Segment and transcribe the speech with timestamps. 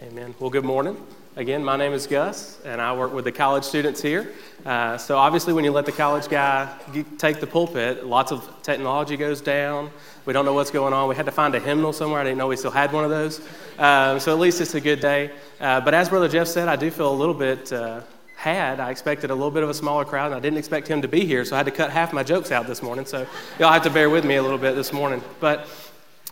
[0.00, 0.34] Amen.
[0.40, 0.96] Well, good morning.
[1.36, 4.32] Again, my name is Gus, and I work with the college students here.
[4.66, 6.76] Uh, so, obviously, when you let the college guy
[7.16, 9.90] take the pulpit, lots of technology goes down.
[10.26, 11.08] We don't know what's going on.
[11.08, 12.20] We had to find a hymnal somewhere.
[12.20, 13.40] I didn't know we still had one of those.
[13.78, 15.30] Uh, so, at least it's a good day.
[15.60, 18.00] Uh, but as Brother Jeff said, I do feel a little bit uh,
[18.34, 18.80] had.
[18.80, 21.08] I expected a little bit of a smaller crowd, and I didn't expect him to
[21.08, 23.06] be here, so I had to cut half my jokes out this morning.
[23.06, 23.28] So,
[23.60, 25.22] y'all have to bear with me a little bit this morning.
[25.38, 25.68] But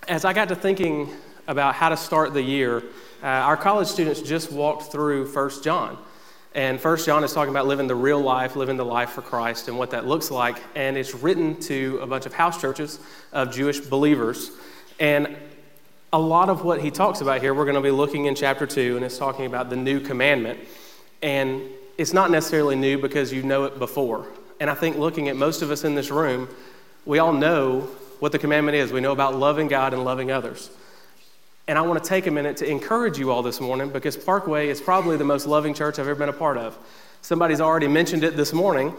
[0.08, 1.10] as I got to thinking
[1.46, 2.82] about how to start the year,
[3.22, 5.96] uh, our college students just walked through 1 John.
[6.54, 9.68] And 1 John is talking about living the real life, living the life for Christ,
[9.68, 10.60] and what that looks like.
[10.74, 12.98] And it's written to a bunch of house churches
[13.32, 14.50] of Jewish believers.
[14.98, 15.36] And
[16.12, 18.66] a lot of what he talks about here, we're going to be looking in chapter
[18.66, 20.60] 2, and it's talking about the new commandment.
[21.22, 21.62] And
[21.96, 24.26] it's not necessarily new because you know it before.
[24.60, 26.48] And I think looking at most of us in this room,
[27.06, 28.92] we all know what the commandment is.
[28.92, 30.70] We know about loving God and loving others.
[31.72, 34.68] And I want to take a minute to encourage you all this morning because Parkway
[34.68, 36.76] is probably the most loving church I've ever been a part of.
[37.22, 38.94] Somebody's already mentioned it this morning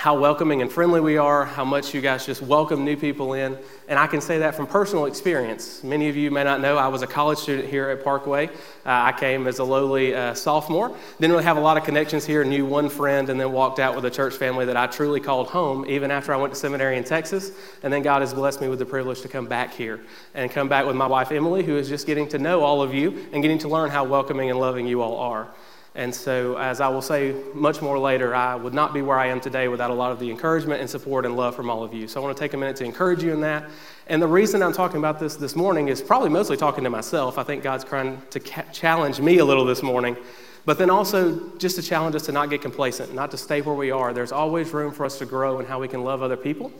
[0.00, 3.54] how welcoming and friendly we are, how much you guys just welcome new people in.
[3.86, 5.84] And I can say that from personal experience.
[5.84, 8.46] Many of you may not know I was a college student here at Parkway.
[8.46, 8.50] Uh,
[8.86, 12.42] I came as a lowly uh, sophomore, didn't really have a lot of connections here,
[12.44, 15.48] knew one friend, and then walked out with a church family that I truly called
[15.48, 17.52] home, even after I went to seminary in Texas.
[17.82, 20.00] And then God has blessed me with the privilege to come back here
[20.32, 22.94] and come back with my wife Emily, who is just getting to know all of
[22.94, 25.50] you and getting to learn how welcoming and loving you all are.
[25.96, 29.26] And so, as I will say much more later, I would not be where I
[29.26, 31.92] am today without a lot of the encouragement and support and love from all of
[31.92, 32.06] you.
[32.06, 33.68] So, I want to take a minute to encourage you in that.
[34.06, 37.38] And the reason I'm talking about this this morning is probably mostly talking to myself.
[37.38, 40.16] I think God's trying to ca- challenge me a little this morning,
[40.64, 43.74] but then also just to challenge us to not get complacent, not to stay where
[43.74, 44.12] we are.
[44.12, 46.72] There's always room for us to grow in how we can love other people.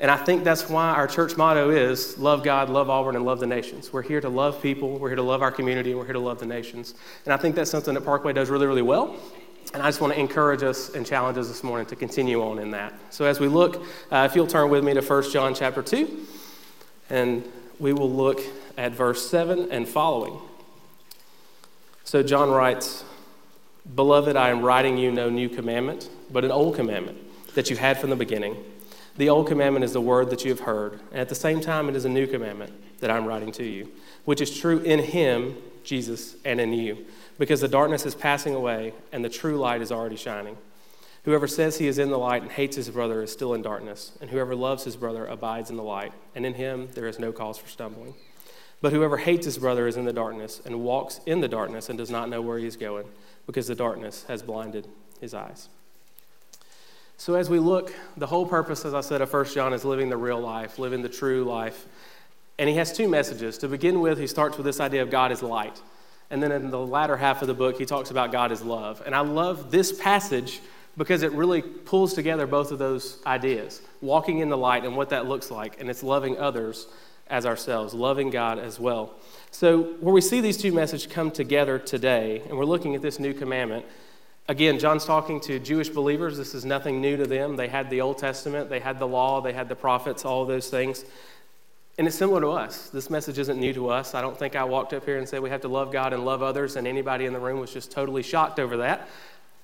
[0.00, 3.38] And I think that's why our church motto is love God, love Auburn, and love
[3.38, 3.92] the nations.
[3.92, 6.20] We're here to love people, we're here to love our community, and we're here to
[6.20, 6.94] love the nations.
[7.26, 9.14] And I think that's something that Parkway does really, really well.
[9.74, 12.58] And I just want to encourage us and challenge us this morning to continue on
[12.58, 12.94] in that.
[13.10, 16.26] So as we look, uh, if you'll turn with me to 1 John chapter 2,
[17.10, 17.46] and
[17.78, 18.40] we will look
[18.78, 20.40] at verse 7 and following.
[22.04, 23.04] So John writes,
[23.94, 27.18] Beloved, I am writing you no new commandment, but an old commandment
[27.54, 28.56] that you had from the beginning.
[29.16, 31.88] The old commandment is the word that you have heard, and at the same time,
[31.88, 33.90] it is a new commandment that I'm writing to you,
[34.24, 37.06] which is true in him, Jesus, and in you,
[37.38, 40.56] because the darkness is passing away and the true light is already shining.
[41.24, 44.12] Whoever says he is in the light and hates his brother is still in darkness,
[44.20, 47.32] and whoever loves his brother abides in the light, and in him there is no
[47.32, 48.14] cause for stumbling.
[48.80, 51.98] But whoever hates his brother is in the darkness and walks in the darkness and
[51.98, 53.06] does not know where he is going,
[53.46, 54.88] because the darkness has blinded
[55.20, 55.68] his eyes.
[57.20, 60.08] So, as we look, the whole purpose, as I said, of 1 John is living
[60.08, 61.84] the real life, living the true life.
[62.58, 63.58] And he has two messages.
[63.58, 65.82] To begin with, he starts with this idea of God is light.
[66.30, 69.02] And then in the latter half of the book, he talks about God is love.
[69.04, 70.60] And I love this passage
[70.96, 75.10] because it really pulls together both of those ideas walking in the light and what
[75.10, 75.78] that looks like.
[75.78, 76.86] And it's loving others
[77.26, 79.12] as ourselves, loving God as well.
[79.50, 83.20] So, where we see these two messages come together today, and we're looking at this
[83.20, 83.84] new commandment,
[84.50, 86.36] Again, John's talking to Jewish believers.
[86.36, 87.54] This is nothing new to them.
[87.54, 90.68] They had the Old Testament, they had the law, they had the prophets, all those
[90.68, 91.04] things.
[91.98, 92.90] And it's similar to us.
[92.90, 94.12] This message isn't new to us.
[94.12, 96.24] I don't think I walked up here and said we have to love God and
[96.24, 99.08] love others, and anybody in the room was just totally shocked over that.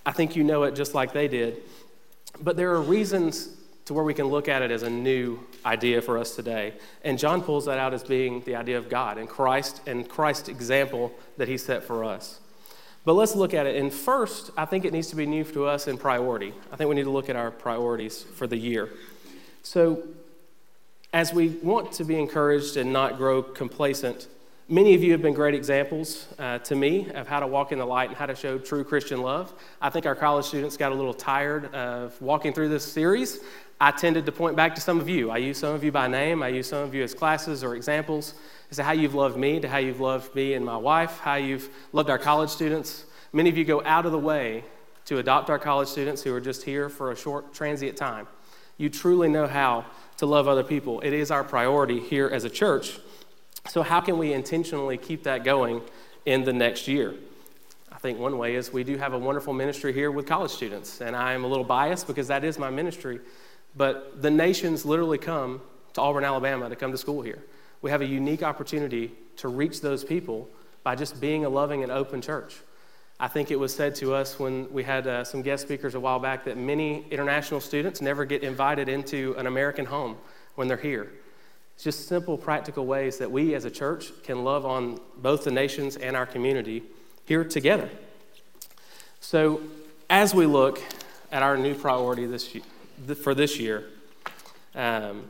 [0.07, 1.65] I think you know it just like they did.
[2.41, 3.49] But there are reasons
[3.87, 6.75] to where we can look at it as a new idea for us today.
[7.03, 10.49] And John pulls that out as being the idea of God and Christ and Christ's
[10.49, 12.39] example that he set for us.
[13.07, 13.77] But let's look at it.
[13.77, 16.53] And first, I think it needs to be new to us in priority.
[16.73, 18.91] I think we need to look at our priorities for the year.
[19.63, 20.03] So,
[21.13, 24.27] as we want to be encouraged and not grow complacent,
[24.69, 27.79] many of you have been great examples uh, to me of how to walk in
[27.79, 29.53] the light and how to show true Christian love.
[29.81, 33.39] I think our college students got a little tired of walking through this series.
[33.81, 35.31] I tended to point back to some of you.
[35.31, 37.75] I use some of you by name, I use some of you as classes or
[37.75, 38.35] examples
[38.71, 41.35] as to how you've loved me, to how you've loved me and my wife, how
[41.35, 43.05] you've loved our college students.
[43.33, 44.65] Many of you go out of the way
[45.05, 48.27] to adopt our college students who are just here for a short transient time.
[48.79, 49.85] You truly know how
[50.19, 51.01] to love other people.
[51.01, 52.99] It is our priority here as a church.
[53.69, 55.83] So, how can we intentionally keep that going
[56.25, 57.15] in the next year?
[57.91, 61.01] I think one way is we do have a wonderful ministry here with college students,
[61.01, 63.21] and I am a little biased because that is my ministry.
[63.77, 65.61] But the nations literally come
[65.93, 67.43] to Auburn, Alabama to come to school here
[67.83, 70.49] we have a unique opportunity to reach those people
[70.83, 72.57] by just being a loving and open church.
[73.19, 76.01] I think it was said to us when we had uh, some guest speakers a
[76.01, 80.17] while back that many international students never get invited into an American home
[80.55, 81.13] when they're here.
[81.75, 85.51] It's just simple, practical ways that we as a church can love on both the
[85.51, 86.83] nations and our community
[87.25, 87.89] here together.
[89.21, 89.61] So,
[90.09, 90.81] as we look
[91.31, 92.65] at our new priority this year,
[93.23, 93.85] for this year,
[94.75, 95.25] um,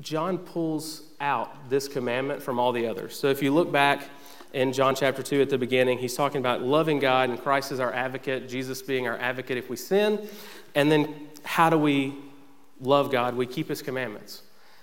[0.00, 3.18] John pulls out this commandment from all the others.
[3.18, 4.08] So, if you look back
[4.52, 7.80] in John chapter 2 at the beginning, he's talking about loving God and Christ is
[7.80, 10.28] our advocate, Jesus being our advocate if we sin.
[10.74, 12.14] And then, how do we
[12.80, 13.36] love God?
[13.36, 14.42] We keep his commandments.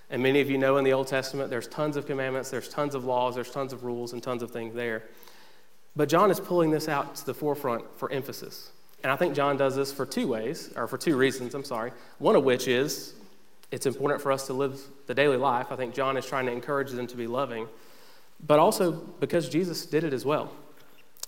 [0.10, 2.96] And many of you know in the Old Testament, there's tons of commandments, there's tons
[2.96, 5.04] of laws, there's tons of rules, and tons of things there.
[5.96, 8.72] But John is pulling this out to the forefront for emphasis.
[9.04, 11.92] And I think John does this for two ways, or for two reasons, I'm sorry.
[12.18, 13.14] One of which is
[13.72, 15.68] it's important for us to live the daily life.
[15.72, 17.68] I think John is trying to encourage them to be loving,
[18.46, 20.52] but also because Jesus did it as well.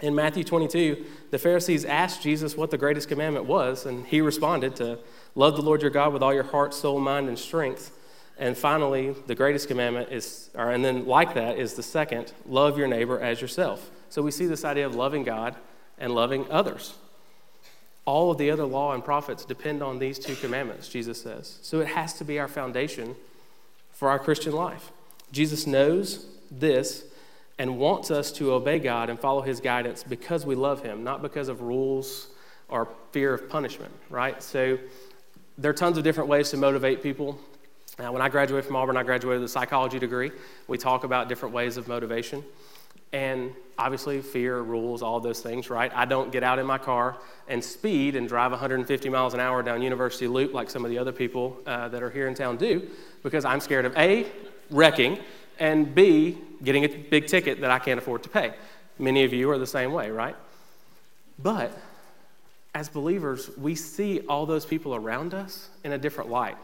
[0.02, 4.76] In Matthew 22, the Pharisees asked Jesus what the greatest commandment was, and he responded
[4.78, 4.98] to
[5.36, 7.92] love the Lord your God with all your heart, soul, mind, and strength.
[8.40, 12.80] And finally, the greatest commandment is, or, and then like that is the second, love
[12.80, 13.92] your neighbor as yourself.
[14.10, 15.56] So we see this idea of loving God
[16.00, 16.96] and loving others.
[18.12, 21.60] All of the other law and prophets depend on these two commandments, Jesus says.
[21.62, 23.16] So it has to be our foundation
[23.94, 24.92] for our Christian life.
[25.32, 27.06] Jesus knows this
[27.58, 31.22] and wants us to obey God and follow his guidance because we love him, not
[31.22, 32.28] because of rules
[32.68, 34.44] or fear of punishment, right?
[34.44, 34.78] So
[35.58, 37.40] there are tons of different ways to motivate people.
[37.98, 40.32] Now, when I graduated from Auburn, I graduated with a psychology degree.
[40.68, 42.44] We talk about different ways of motivation.
[43.14, 45.92] And obviously, fear, rules, all those things, right?
[45.94, 47.18] I don't get out in my car
[47.48, 50.98] and speed and drive 150 miles an hour down University Loop like some of the
[50.98, 52.88] other people uh, that are here in town do
[53.24, 54.26] because I'm scared of A,
[54.70, 55.20] wrecking,
[55.60, 58.54] and B, getting a big ticket that I can't afford to pay.
[58.98, 60.36] Many of you are the same way, right?
[61.38, 61.78] But
[62.74, 66.58] as believers, we see all those people around us in a different light.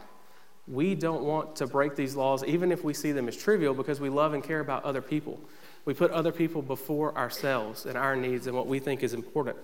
[0.66, 4.00] We don't want to break these laws, even if we see them as trivial, because
[4.00, 5.40] we love and care about other people.
[5.88, 9.56] We put other people before ourselves and our needs and what we think is important.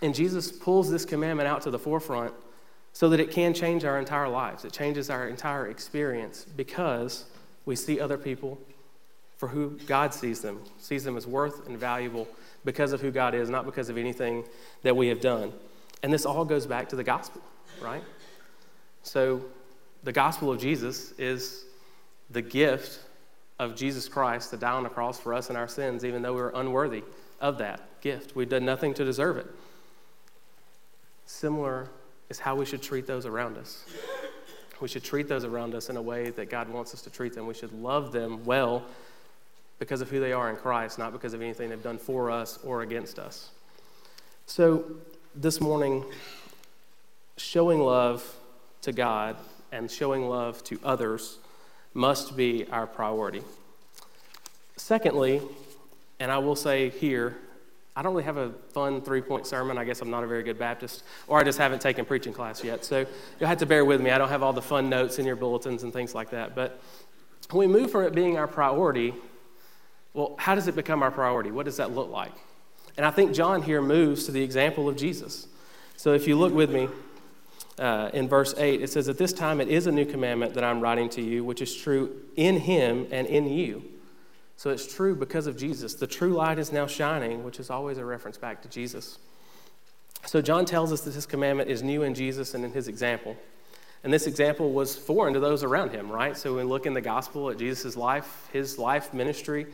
[0.00, 2.32] And Jesus pulls this commandment out to the forefront
[2.94, 4.64] so that it can change our entire lives.
[4.64, 7.26] It changes our entire experience because
[7.66, 8.58] we see other people
[9.36, 12.26] for who God sees them, sees them as worth and valuable
[12.64, 14.44] because of who God is, not because of anything
[14.84, 15.52] that we have done.
[16.02, 17.42] And this all goes back to the gospel,
[17.82, 18.02] right?
[19.02, 19.44] So
[20.02, 21.66] the gospel of Jesus is
[22.30, 23.00] the gift
[23.60, 26.32] of Jesus Christ to die on the cross for us and our sins, even though
[26.32, 27.04] we were unworthy
[27.42, 28.34] of that gift.
[28.34, 29.46] We've done nothing to deserve it.
[31.26, 31.90] Similar
[32.30, 33.84] is how we should treat those around us.
[34.80, 37.34] We should treat those around us in a way that God wants us to treat
[37.34, 37.46] them.
[37.46, 38.82] We should love them well
[39.78, 42.58] because of who they are in Christ, not because of anything they've done for us
[42.64, 43.50] or against us.
[44.46, 44.84] So,
[45.34, 46.02] this morning,
[47.36, 48.24] showing love
[48.80, 49.36] to God
[49.70, 51.36] and showing love to others
[51.94, 53.42] must be our priority.
[54.76, 55.42] Secondly,
[56.18, 57.36] and I will say here,
[57.96, 59.76] I don't really have a fun three point sermon.
[59.76, 62.62] I guess I'm not a very good Baptist, or I just haven't taken preaching class
[62.62, 62.84] yet.
[62.84, 63.04] So
[63.38, 64.10] you'll have to bear with me.
[64.10, 66.54] I don't have all the fun notes in your bulletins and things like that.
[66.54, 66.80] But
[67.50, 69.14] when we move from it being our priority,
[70.14, 71.50] well, how does it become our priority?
[71.50, 72.32] What does that look like?
[72.96, 75.46] And I think John here moves to the example of Jesus.
[75.96, 76.88] So if you look with me,
[77.80, 80.62] uh, in verse 8, it says, At this time it is a new commandment that
[80.62, 83.82] I'm writing to you, which is true in him and in you.
[84.56, 85.94] So it's true because of Jesus.
[85.94, 89.18] The true light is now shining, which is always a reference back to Jesus.
[90.26, 93.36] So John tells us that this commandment is new in Jesus and in his example.
[94.04, 96.36] And this example was foreign to those around him, right?
[96.36, 99.66] So when we look in the gospel at Jesus' life, his life, ministry,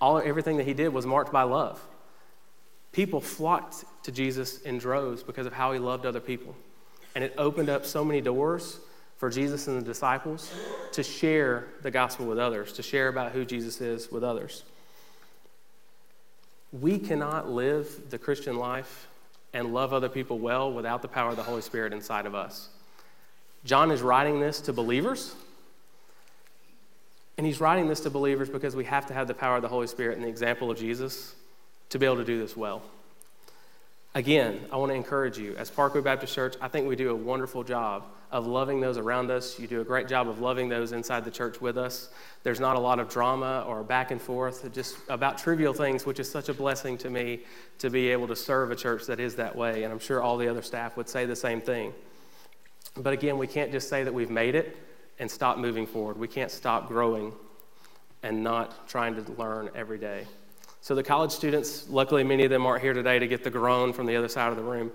[0.00, 1.80] all everything that he did was marked by love.
[2.92, 6.54] People flocked to Jesus in droves because of how he loved other people.
[7.14, 8.78] And it opened up so many doors
[9.18, 10.52] for Jesus and the disciples
[10.92, 14.64] to share the gospel with others, to share about who Jesus is with others.
[16.72, 19.06] We cannot live the Christian life
[19.52, 22.68] and love other people well without the power of the Holy Spirit inside of us.
[23.64, 25.34] John is writing this to believers.
[27.36, 29.68] And he's writing this to believers because we have to have the power of the
[29.68, 31.34] Holy Spirit and the example of Jesus
[31.90, 32.82] to be able to do this well.
[34.16, 35.56] Again, I want to encourage you.
[35.56, 39.28] As Parkway Baptist Church, I think we do a wonderful job of loving those around
[39.28, 39.58] us.
[39.58, 42.10] You do a great job of loving those inside the church with us.
[42.44, 46.20] There's not a lot of drama or back and forth, just about trivial things, which
[46.20, 47.40] is such a blessing to me
[47.78, 49.82] to be able to serve a church that is that way.
[49.82, 51.92] And I'm sure all the other staff would say the same thing.
[52.96, 54.76] But again, we can't just say that we've made it
[55.18, 56.18] and stop moving forward.
[56.18, 57.32] We can't stop growing
[58.22, 60.26] and not trying to learn every day.
[60.84, 63.94] So the college students, luckily many of them aren't here today to get the groan
[63.94, 64.92] from the other side of the room.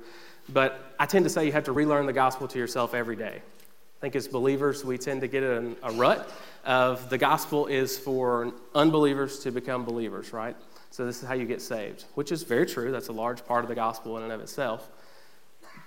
[0.47, 3.41] But I tend to say you have to relearn the gospel to yourself every day.
[3.41, 6.31] I think as believers, we tend to get in a rut
[6.63, 10.55] of the gospel is for unbelievers to become believers, right?
[10.91, 12.91] So this is how you get saved, which is very true.
[12.91, 14.87] That's a large part of the gospel in and of itself.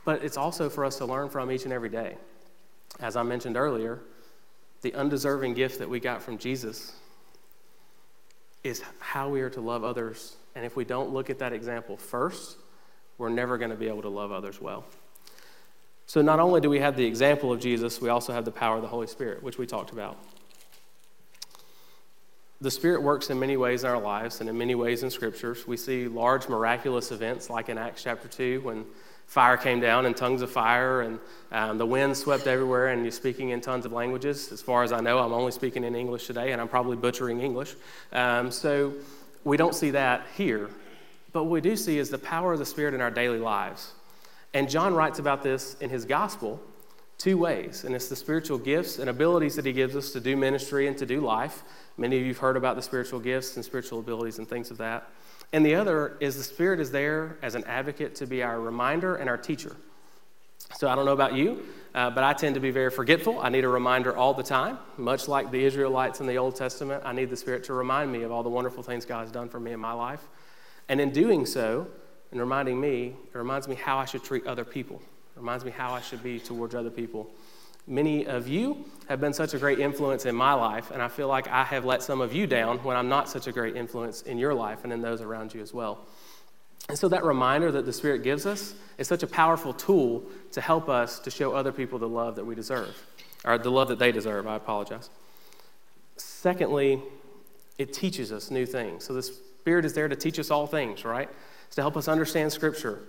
[0.04, 2.16] But it's also for us to learn from each and every day.
[2.99, 4.00] As I mentioned earlier,
[4.80, 6.92] the undeserving gift that we got from Jesus
[8.64, 10.37] is how we are to love others.
[10.54, 12.59] And if we don't look at that example first,
[13.19, 14.85] we're never going to be able to love others well.
[16.07, 18.76] So, not only do we have the example of Jesus, we also have the power
[18.76, 20.19] of the Holy Spirit, which we talked about.
[22.61, 25.66] The Spirit works in many ways in our lives and in many ways in scriptures.
[25.66, 28.85] We see large miraculous events like in Acts chapter 2 when
[29.32, 31.18] fire came down and tongues of fire and
[31.52, 34.52] um, the wind swept everywhere and you're speaking in tons of languages.
[34.52, 37.40] As far as I know, I'm only speaking in English today and I'm probably butchering
[37.40, 37.74] English.
[38.12, 38.92] Um, so
[39.42, 40.68] we don't see that here.
[41.32, 43.92] But what we do see is the power of the Spirit in our daily lives.
[44.52, 46.60] And John writes about this in his gospel
[47.16, 50.36] two ways, and it's the spiritual gifts and abilities that he gives us to do
[50.36, 51.62] ministry and to do life.
[51.96, 54.76] Many of you have heard about the spiritual gifts and spiritual abilities and things of
[54.76, 55.08] that.
[55.52, 59.16] And the other is the Spirit is there as an advocate to be our reminder
[59.16, 59.76] and our teacher.
[60.78, 61.62] So I don't know about you,
[61.94, 63.40] uh, but I tend to be very forgetful.
[63.40, 64.78] I need a reminder all the time.
[64.97, 68.23] Much like the Israelites in the Old Testament, I need the Spirit to remind me
[68.23, 70.26] of all the wonderful things God has done for me in my life.
[70.88, 71.87] And in doing so,
[72.30, 74.97] and reminding me, it reminds me how I should treat other people.
[75.37, 77.30] It reminds me how I should be towards other people.
[77.86, 81.26] Many of you have been such a great influence in my life, and I feel
[81.26, 84.22] like I have let some of you down when I'm not such a great influence
[84.22, 86.06] in your life and in those around you as well.
[86.88, 90.60] And so, that reminder that the Spirit gives us is such a powerful tool to
[90.60, 93.04] help us to show other people the love that we deserve,
[93.44, 94.46] or the love that they deserve.
[94.46, 95.10] I apologize.
[96.16, 97.00] Secondly,
[97.78, 99.04] it teaches us new things.
[99.04, 101.28] So, the Spirit is there to teach us all things, right?
[101.66, 103.00] It's to help us understand Scripture.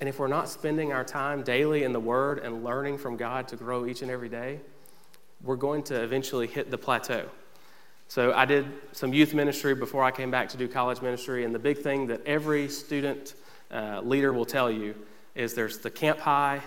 [0.00, 3.48] And if we're not spending our time daily in the Word and learning from God
[3.48, 4.60] to grow each and every day,
[5.42, 7.28] we're going to eventually hit the plateau.
[8.08, 11.54] So I did some youth ministry before I came back to do college ministry, and
[11.54, 13.34] the big thing that every student
[13.70, 14.94] uh, leader will tell you
[15.34, 16.60] is there's the camp high,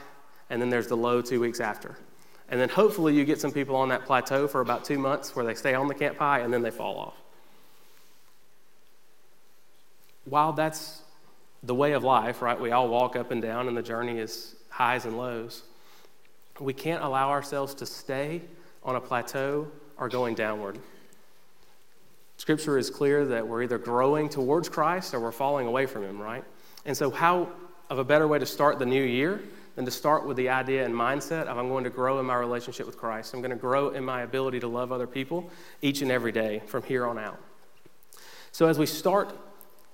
[0.50, 1.98] and then there's the low two weeks after.
[2.50, 5.44] And then hopefully you get some people on that plateau for about two months where
[5.44, 7.16] they stay on the camp high and then they fall off.
[10.26, 11.03] While that's
[11.64, 12.60] the way of life, right?
[12.60, 15.64] We all walk up and down, and the journey is highs and lows.
[16.60, 18.42] We can't allow ourselves to stay
[18.84, 19.68] on a plateau
[19.98, 20.78] or going downward.
[22.38, 26.22] Scripture is clear that we're either growing towards Christ or we're falling away from Him,
[26.22, 26.44] right?
[26.86, 27.50] And so, how
[27.90, 29.42] of a better way to start the new year
[29.76, 32.36] than to start with the idea and mindset of I'm going to grow in my
[32.36, 33.34] relationship with Christ?
[33.34, 35.50] I'm going to grow in my ability to love other people
[35.82, 37.40] each and every day from here on out.
[38.52, 39.30] So, as we start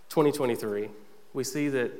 [0.09, 0.89] 2023,
[1.33, 1.91] we see that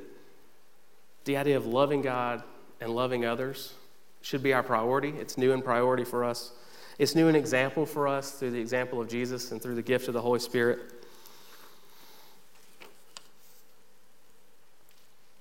[1.24, 2.42] the idea of loving God
[2.80, 3.74] and loving others
[4.22, 5.10] should be our priority.
[5.18, 6.52] It's new in priority for us.
[6.98, 10.08] It's new in example for us through the example of Jesus and through the gift
[10.08, 10.80] of the Holy Spirit.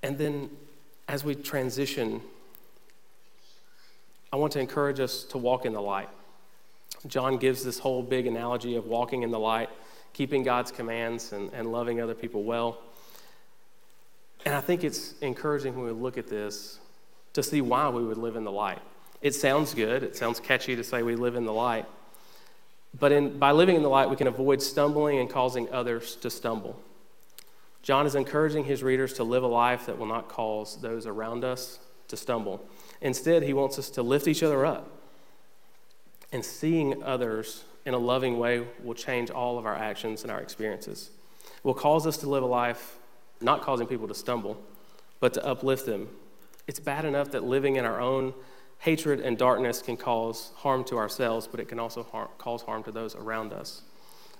[0.04, 0.50] And then
[1.08, 2.22] as we transition,
[4.32, 6.10] I want to encourage us to walk in the light.
[7.08, 9.70] John gives this whole big analogy of walking in the light,
[10.14, 12.78] keeping God's commands, and, and loving other people well.
[14.46, 16.80] And I think it's encouraging when we look at this
[17.34, 18.80] to see why we would live in the light.
[19.22, 21.86] It sounds good, it sounds catchy to say we live in the light.
[22.98, 26.30] But in, by living in the light, we can avoid stumbling and causing others to
[26.30, 26.82] stumble.
[27.84, 31.44] John is encouraging his readers to live a life that will not cause those around
[31.44, 32.66] us to stumble.
[33.02, 34.90] Instead, he wants us to lift each other up.
[36.32, 40.40] And seeing others in a loving way will change all of our actions and our
[40.40, 41.10] experiences.
[41.64, 42.99] Will cause us to live a life
[43.42, 44.62] not causing people to stumble,
[45.20, 46.10] but to uplift them.
[46.68, 48.34] It's bad enough that living in our own
[48.80, 52.04] hatred and darkness can cause harm to ourselves, but it can also
[52.38, 53.82] cause harm to those around us.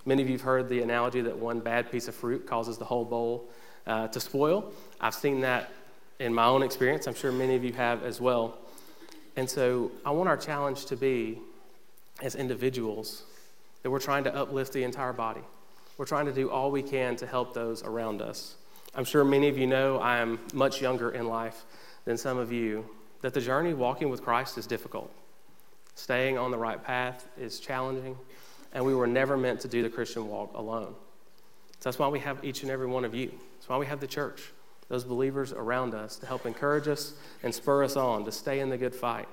[0.06, 2.86] Many of you have heard the analogy that one bad piece of fruit causes the
[2.86, 3.50] whole bowl
[3.86, 4.72] uh, to spoil.
[5.00, 5.70] I've seen that
[6.18, 7.06] in my own experience.
[7.06, 8.58] I'm sure many of you have as well.
[9.36, 11.38] And so I want our challenge to be,
[12.22, 13.24] as individuals,
[13.82, 15.42] that we're trying to uplift the entire body.
[15.98, 18.56] We're trying to do all we can to help those around us.
[18.94, 21.64] I'm sure many of you know I am much younger in life
[22.04, 22.88] than some of you,
[23.20, 25.12] that the journey walking with Christ is difficult.
[25.94, 28.16] Staying on the right path is challenging,
[28.72, 30.94] and we were never meant to do the Christian walk alone.
[31.78, 33.30] So that's why we have each and every one of you.
[33.56, 34.52] That's why we have the church,
[34.88, 38.70] those believers around us to help encourage us and spur us on to stay in
[38.70, 39.28] the good fight.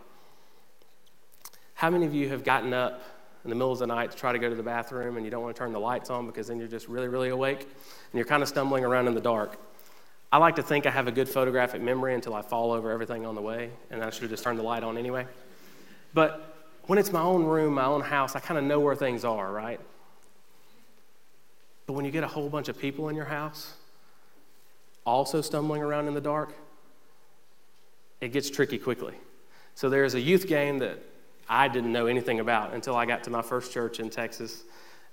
[1.73, 3.01] How many of you have gotten up
[3.47, 5.31] in the middle of the night to try to go to the bathroom and you
[5.31, 8.13] don't want to turn the lights on because then you're just really, really awake and
[8.13, 9.57] you're kind of stumbling around in the dark.
[10.33, 13.25] I like to think I have a good photographic memory until I fall over everything
[13.25, 15.25] on the way, and I should have just turned the light on anyway.
[16.13, 16.55] But
[16.87, 19.49] when it's my own room, my own house, I kind of know where things are,
[19.49, 19.79] right?
[21.85, 23.73] But when you get a whole bunch of people in your house,
[25.05, 26.53] also stumbling around in the dark,
[28.19, 29.13] it gets tricky quickly.
[29.75, 30.99] So there's a youth game that
[31.49, 34.63] I didn't know anything about until I got to my first church in Texas.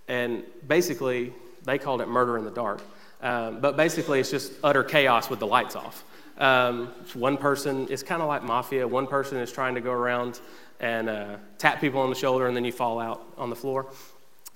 [0.08, 1.32] And basically,
[1.64, 2.80] they called it murder in the dark.
[3.22, 6.04] Um, but basically, it's just utter chaos with the lights off.
[6.38, 8.86] Um, one person, it's kind of like mafia.
[8.86, 10.40] One person is trying to go around
[10.80, 13.86] and uh, tap people on the shoulder, and then you fall out on the floor.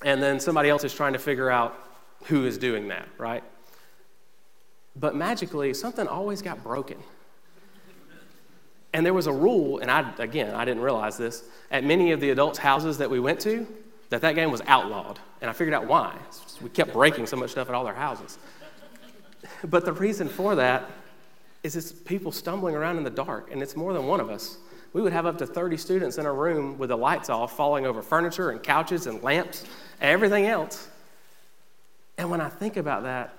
[0.04, 1.78] And then somebody else is trying to figure out
[2.24, 3.44] who is doing that, right?
[4.96, 6.98] But magically, something always got broken.
[8.92, 12.20] And there was a rule, and I, again, I didn't realize this, at many of
[12.20, 13.66] the adults' houses that we went to,
[14.08, 15.18] that that game was outlawed.
[15.40, 16.16] And I figured out why.
[16.62, 18.38] We kept breaking so much stuff at all their houses.
[19.64, 20.90] But the reason for that
[21.62, 24.58] is it's people stumbling around in the dark, and it's more than one of us.
[24.92, 27.86] We would have up to 30 students in a room with the lights off, falling
[27.86, 29.62] over furniture and couches and lamps
[30.00, 30.88] and everything else.
[32.16, 33.34] And when I think about that,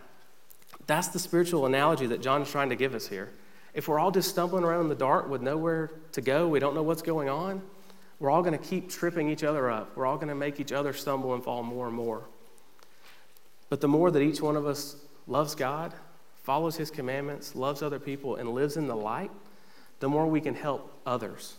[0.88, 3.30] that's the spiritual analogy that John's trying to give us here.
[3.74, 6.76] If we're all just stumbling around in the dark with nowhere to go, we don't
[6.76, 7.62] know what's going on,
[8.20, 9.96] we're all going to keep tripping each other up.
[9.96, 12.24] We're all going to make each other stumble and fall more and more.
[13.70, 14.98] But the more that each one of us
[15.28, 15.94] loves God,
[16.44, 19.32] follows His commandments, loves other people, and lives in the light,
[20.00, 21.56] the more we can help others.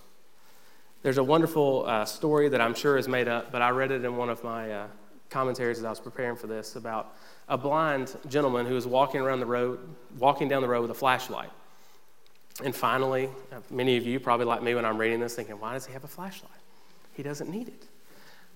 [1.02, 4.04] There's a wonderful uh, story that I'm sure is made up, but I read it
[4.04, 4.86] in one of my uh,
[5.30, 7.16] commentaries as I was preparing for this about
[7.48, 9.78] a blind gentleman who was walking around the road,
[10.18, 11.50] walking down the road with a flashlight.
[12.62, 15.72] And finally, uh, many of you probably like me when I'm reading this thinking, why
[15.72, 16.50] does he have a flashlight?
[17.14, 17.84] He doesn't need it.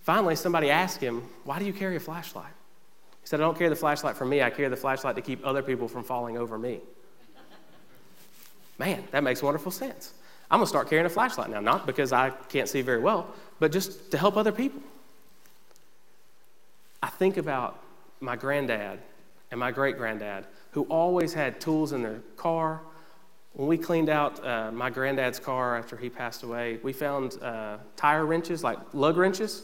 [0.03, 2.53] Finally, somebody asked him, why do you carry a flashlight?
[3.23, 5.47] He said, I don't carry the flashlight for me, I carry the flashlight to keep
[5.47, 6.81] other people from falling over me.
[8.79, 10.13] Man, that makes wonderful sense.
[10.51, 13.29] I'm to start carrying a flashlight now, not because I can't see very well,
[13.61, 14.83] but just to help other people.
[17.03, 17.83] I think about
[18.21, 18.99] my granddad
[19.51, 22.81] and my great granddad who always had tools in their car,
[23.55, 27.79] when we cleaned out uh, my granddad's car after he passed away, we found uh,
[27.97, 29.63] tire wrenches, like lug wrenches,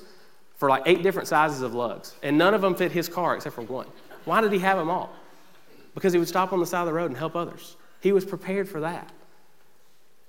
[0.56, 2.14] for like eight different sizes of lugs.
[2.22, 3.88] And none of them fit his car except for one.
[4.24, 5.12] Why did he have them all?
[5.94, 7.76] Because he would stop on the side of the road and help others.
[8.00, 9.10] He was prepared for that.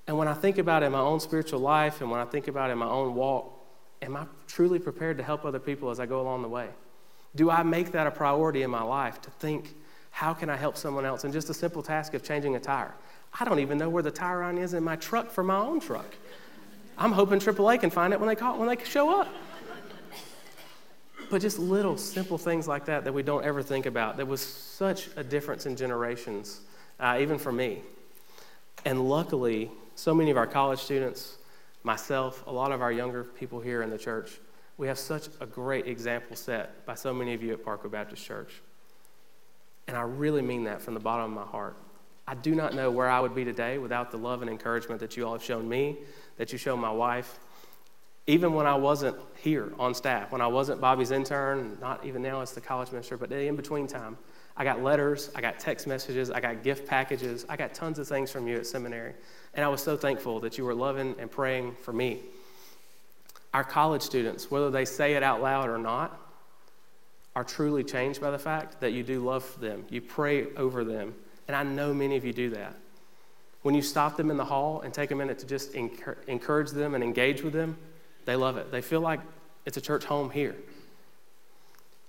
[0.08, 2.48] And when I think about it in my own spiritual life and when I think
[2.48, 3.54] about it in my own walk,
[4.02, 6.70] am I truly prepared to help other people as I go along the way?
[7.36, 9.76] Do I make that a priority in my life to think,
[10.10, 11.24] how can I help someone else?
[11.24, 12.94] in just a simple task of changing a tire.
[13.39, 15.80] I don't even know where the tire iron is in my truck for my own
[15.80, 16.15] truck.
[16.98, 19.28] I'm hoping AAA can find it when they call when they show up.
[21.30, 24.17] But just little simple things like that that we don't ever think about.
[24.17, 26.60] There was such a difference in generations,
[27.00, 27.82] uh, even for me.
[28.84, 31.38] And luckily, so many of our college students,
[31.84, 34.39] myself, a lot of our younger people here in the church,
[34.78, 38.26] we have such a great example set by so many of you at Parkway Baptist
[38.26, 38.62] Church.
[39.88, 41.78] And I really mean that from the bottom of my heart.
[42.28, 45.18] I do not know where I would be today without the love and encouragement that
[45.18, 45.98] you all have shown me,
[46.38, 47.40] that you show my wife.
[48.28, 52.42] Even when I wasn't here on staff, when I wasn't Bobby's intern, not even now
[52.42, 54.18] as the college minister, but in between time,
[54.56, 58.08] I got letters, I got text messages, I got gift packages, I got tons of
[58.08, 59.14] things from you at seminary.
[59.54, 62.22] And I was so thankful that you were loving and praying for me.
[63.54, 66.18] Our college students, whether they say it out loud or not,
[67.36, 69.86] are truly changed by the fact that you do love them.
[69.90, 71.16] You pray over them
[71.52, 72.74] and I know many of you do that.
[73.62, 76.96] When you stop them in the hall and take a minute to just encourage them
[76.96, 77.78] and engage with them,
[78.24, 78.72] they love it.
[78.72, 79.20] They feel like
[79.66, 80.56] it's a church home here.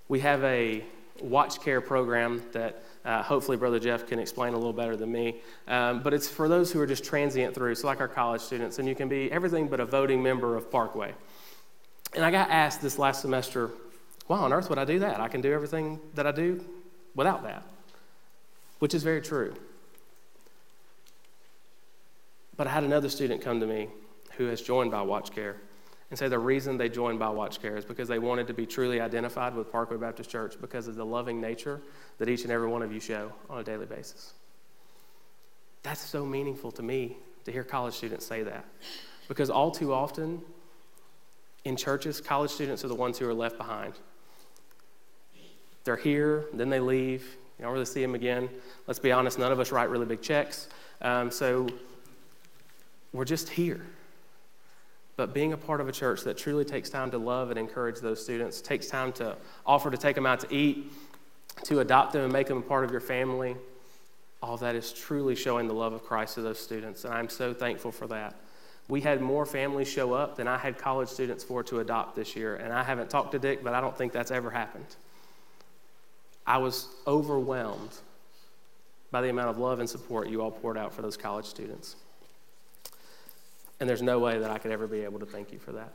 [0.07, 0.85] We have a
[1.21, 5.41] watch care program that uh, hopefully Brother Jeff can explain a little better than me.
[5.67, 8.79] Um, but it's for those who are just transient through, so like our college students,
[8.79, 11.15] and you can be everything but a voting member of Parkway.
[12.15, 13.71] And I got asked this last semester,
[14.29, 15.19] why on earth would I do that?
[15.19, 16.65] I can do everything that I do
[17.17, 17.65] without that
[18.83, 19.55] which is very true.
[22.57, 23.87] But I had another student come to me
[24.37, 25.55] who has joined by Watch Care
[26.11, 28.67] and say the reason they joined by Watch Care is because they wanted to be
[28.67, 31.81] truly identified with Parkway Baptist Church because of the loving nature
[32.19, 34.33] that each and every one of you show on a daily basis.
[35.85, 38.65] That's so meaningful to me to hear college students say that
[39.29, 40.43] because all too often
[41.65, 43.95] in churches, college students are the ones who are left behind.
[45.85, 48.49] They're here, then they leave, you don't really see them again.
[48.89, 50.69] Let's be honest, none of us write really big checks.
[51.01, 51.69] Um, so
[53.13, 53.81] we're just here.
[55.15, 58.01] But being a part of a church that truly takes time to love and encourage
[58.01, 60.91] those students, takes time to offer to take them out to eat,
[61.63, 63.55] to adopt them and make them a part of your family,
[64.43, 67.05] all that is truly showing the love of Christ to those students.
[67.05, 68.35] And I'm so thankful for that.
[68.89, 72.35] We had more families show up than I had college students for to adopt this
[72.35, 72.57] year.
[72.57, 74.97] And I haven't talked to Dick, but I don't think that's ever happened.
[76.47, 77.95] I was overwhelmed
[79.11, 81.97] by the amount of love and support you all poured out for those college students.
[83.79, 85.93] And there's no way that I could ever be able to thank you for that.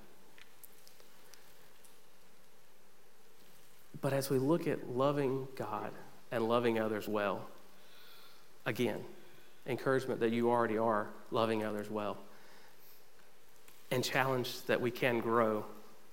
[4.00, 5.92] But as we look at loving God
[6.32, 7.48] and loving others well,
[8.66, 9.04] again,
[9.66, 12.18] encouragement that you already are loving others well,
[13.90, 15.66] and challenge that we can grow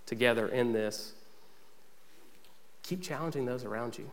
[0.07, 1.12] together in this.
[2.83, 4.11] Keep challenging those around you.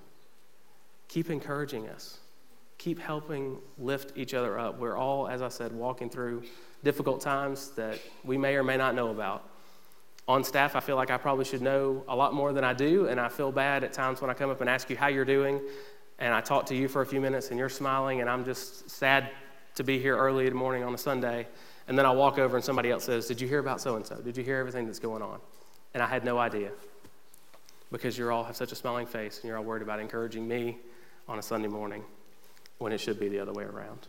[1.11, 2.17] Keep encouraging us.
[2.79, 4.79] Keep helping lift each other up.
[4.79, 6.43] We're all, as I said, walking through
[6.83, 9.47] difficult times that we may or may not know about
[10.27, 13.07] on staff, I feel like I probably should know a lot more than I do,
[13.07, 15.25] and I feel bad at times when I come up and ask you how you're
[15.25, 15.59] doing,
[16.19, 18.89] and I talk to you for a few minutes and you're smiling, and I'm just
[18.89, 19.29] sad
[19.75, 21.47] to be here early in the morning on a Sunday,
[21.87, 24.05] and then I walk over and somebody else says, Did you hear about so and
[24.05, 24.15] so?
[24.15, 25.39] Did you hear everything that's going on?
[25.93, 26.71] And I had no idea
[27.91, 30.77] because you all have such a smiling face and you're all worried about encouraging me
[31.31, 32.03] on a Sunday morning
[32.77, 34.07] when it should be the other way around.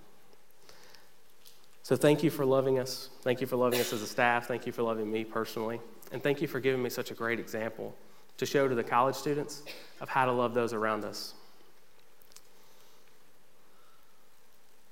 [1.84, 3.10] So thank you for loving us.
[3.22, 4.48] Thank you for loving us as a staff.
[4.48, 5.80] Thank you for loving me personally.
[6.10, 7.94] And thank you for giving me such a great example
[8.38, 9.62] to show to the college students
[10.00, 11.34] of how to love those around us.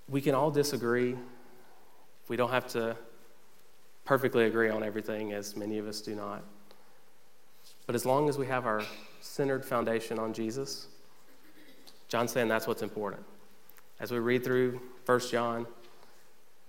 [0.09, 1.17] We can all disagree.
[2.29, 2.97] We don't have to
[4.05, 6.45] perfectly agree on everything, as many of us do not.
[7.87, 8.83] But as long as we have our
[9.21, 10.87] centered foundation on Jesus,
[12.11, 13.23] John's saying that's what's important.
[14.01, 15.67] As we read through 1 John,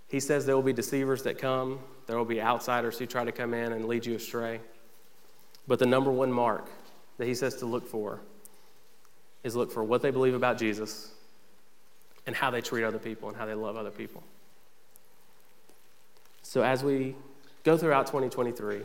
[0.08, 3.32] he says there will be deceivers that come, there will be outsiders who try to
[3.32, 4.60] come in and lead you astray.
[5.66, 6.70] But the number one mark
[7.18, 8.20] that he says to look for
[9.42, 11.10] is look for what they believe about Jesus
[12.26, 14.22] and how they treat other people and how they love other people.
[16.42, 17.16] So as we
[17.64, 18.82] go throughout 2023,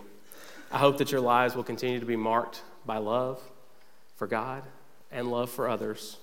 [0.71, 3.41] I hope that your lives will continue to be marked by love
[4.15, 4.63] for God
[5.11, 6.17] and love for others.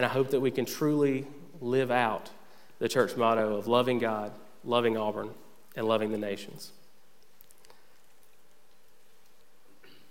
[0.00, 1.26] And I hope that we can truly
[1.60, 2.30] live out
[2.78, 4.32] the church motto of loving God,
[4.64, 5.28] loving Auburn,
[5.76, 6.72] and loving the nations.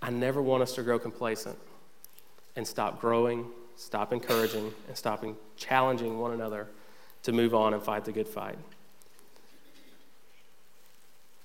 [0.00, 1.58] I never want us to grow complacent
[2.54, 6.68] and stop growing, stop encouraging, and stopping challenging one another
[7.24, 8.58] to move on and fight the good fight.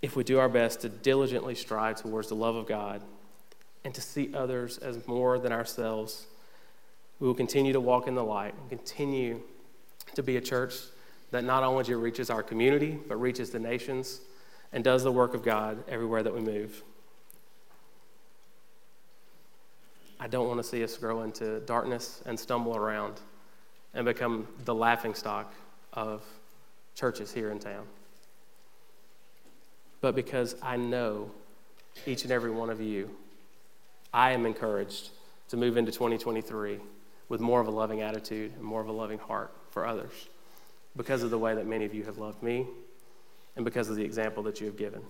[0.03, 3.01] If we do our best to diligently strive towards the love of God
[3.83, 6.27] and to see others as more than ourselves,
[7.19, 9.41] we will continue to walk in the light and continue
[10.15, 10.75] to be a church
[11.31, 14.21] that not only reaches our community, but reaches the nations
[14.73, 16.83] and does the work of God everywhere that we move.
[20.19, 23.19] I don't want to see us grow into darkness and stumble around
[23.93, 25.53] and become the laughing stock
[25.93, 26.23] of
[26.95, 27.85] churches here in town.
[30.01, 31.31] But because I know
[32.05, 33.09] each and every one of you,
[34.13, 35.09] I am encouraged
[35.49, 36.79] to move into 2023
[37.29, 40.29] with more of a loving attitude and more of a loving heart for others
[40.95, 42.65] because of the way that many of you have loved me
[43.55, 45.01] and because of the example that you have given.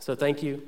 [0.00, 0.62] So thank you.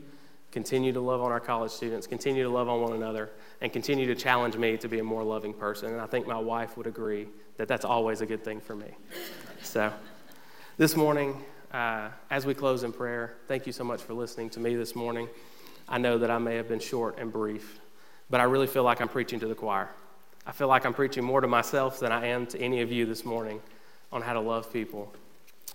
[0.50, 3.30] Continue to love on our college students, continue to love on one another,
[3.62, 5.92] and continue to challenge me to be a more loving person.
[5.92, 8.90] And I think my wife would agree that that's always a good thing for me.
[9.62, 9.90] So
[10.76, 14.60] this morning, uh, as we close in prayer, thank you so much for listening to
[14.60, 15.26] me this morning.
[15.88, 17.80] I know that I may have been short and brief,
[18.28, 19.88] but I really feel like I'm preaching to the choir.
[20.46, 23.06] I feel like I'm preaching more to myself than I am to any of you
[23.06, 23.60] this morning
[24.12, 25.12] on how to love people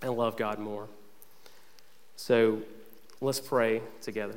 [0.02, 0.88] and love God more.
[2.16, 2.62] So
[3.22, 4.36] let's pray together.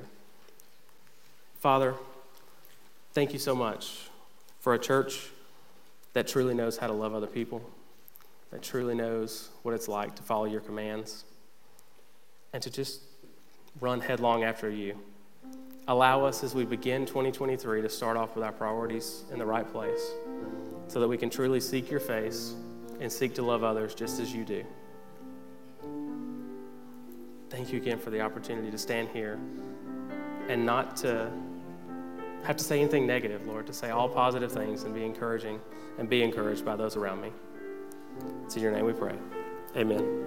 [1.58, 1.94] Father,
[3.12, 4.08] thank you so much
[4.60, 5.30] for a church
[6.12, 7.62] that truly knows how to love other people,
[8.50, 11.24] that truly knows what it's like to follow your commands,
[12.52, 13.00] and to just
[13.80, 14.96] run headlong after you.
[15.90, 19.66] Allow us as we begin 2023 to start off with our priorities in the right
[19.66, 20.12] place
[20.86, 22.54] so that we can truly seek your face
[23.00, 24.64] and seek to love others just as you do.
[27.48, 29.40] Thank you again for the opportunity to stand here
[30.48, 31.28] and not to
[32.44, 35.58] have to say anything negative, Lord, to say all positive things and be encouraging
[35.98, 37.32] and be encouraged by those around me.
[38.44, 39.16] It's in your name we pray.
[39.76, 40.20] Amen.